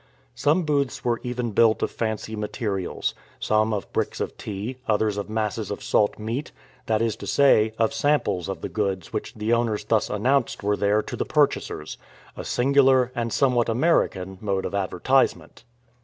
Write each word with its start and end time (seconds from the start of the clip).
Some 0.33 0.63
booths 0.63 1.05
were 1.05 1.19
even 1.21 1.51
built 1.51 1.83
of 1.83 1.91
fancy 1.91 2.35
materials, 2.35 3.13
some 3.39 3.71
of 3.71 3.93
bricks 3.93 4.19
of 4.19 4.35
tea, 4.35 4.77
others 4.87 5.15
of 5.15 5.29
masses 5.29 5.69
of 5.69 5.83
salt 5.83 6.17
meat 6.17 6.51
that 6.87 7.03
is 7.03 7.15
to 7.17 7.27
say, 7.27 7.73
of 7.77 7.93
samples 7.93 8.49
of 8.49 8.61
the 8.61 8.67
goods 8.67 9.13
which 9.13 9.35
the 9.35 9.53
owners 9.53 9.85
thus 9.85 10.09
announced 10.09 10.63
were 10.63 10.75
there 10.75 11.03
to 11.03 11.15
the 11.15 11.23
purchasers 11.23 11.99
a 12.35 12.43
singular, 12.43 13.11
and 13.13 13.31
somewhat 13.31 13.69
American, 13.69 14.39
mode 14.41 14.65
of 14.65 14.73
advertisement. 14.73 15.65